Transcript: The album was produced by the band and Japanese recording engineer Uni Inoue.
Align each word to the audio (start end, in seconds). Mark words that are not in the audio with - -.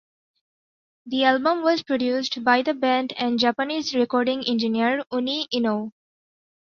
The 1.05 1.25
album 1.25 1.61
was 1.61 1.83
produced 1.83 2.43
by 2.43 2.63
the 2.63 2.73
band 2.73 3.13
and 3.17 3.37
Japanese 3.37 3.93
recording 3.93 4.43
engineer 4.47 5.03
Uni 5.11 5.47
Inoue. 5.53 5.91